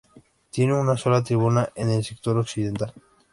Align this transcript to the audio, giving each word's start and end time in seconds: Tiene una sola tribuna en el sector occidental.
Tiene 0.49 0.73
una 0.73 0.97
sola 0.97 1.23
tribuna 1.23 1.69
en 1.75 1.91
el 1.91 2.03
sector 2.03 2.35
occidental. 2.35 2.91